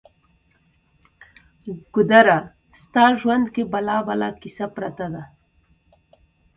[1.93, 2.37] ګودره!
[2.81, 5.23] ستا ژوند کې بلا بلا کیسه پرته ده